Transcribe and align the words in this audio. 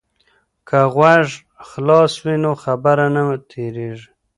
که 0.67 0.79
غوږ 0.93 1.27
خلاص 1.69 2.11
وي 2.23 2.35
نو 2.43 2.51
خبره 2.63 3.05
نه 3.15 3.23
تیریږي. 3.49 4.07